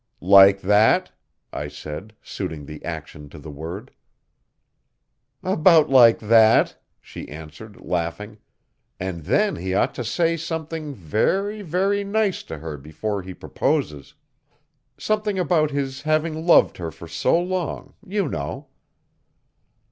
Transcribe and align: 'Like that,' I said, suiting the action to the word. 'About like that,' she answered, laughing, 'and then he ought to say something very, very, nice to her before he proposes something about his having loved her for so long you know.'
'Like 0.19 0.61
that,' 0.61 1.11
I 1.53 1.67
said, 1.67 2.15
suiting 2.23 2.65
the 2.65 2.83
action 2.83 3.29
to 3.29 3.37
the 3.37 3.51
word. 3.51 3.91
'About 5.43 5.91
like 5.91 6.17
that,' 6.17 6.75
she 6.99 7.29
answered, 7.29 7.79
laughing, 7.79 8.39
'and 8.99 9.25
then 9.25 9.57
he 9.57 9.75
ought 9.75 9.93
to 9.93 10.03
say 10.03 10.37
something 10.37 10.95
very, 10.95 11.61
very, 11.61 12.03
nice 12.03 12.41
to 12.45 12.57
her 12.57 12.77
before 12.77 13.21
he 13.21 13.35
proposes 13.35 14.15
something 14.97 15.37
about 15.37 15.69
his 15.69 16.01
having 16.01 16.47
loved 16.47 16.77
her 16.77 16.89
for 16.89 17.07
so 17.07 17.39
long 17.39 17.93
you 18.03 18.27
know.' 18.27 18.69